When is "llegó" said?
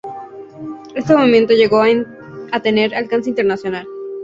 1.53-1.83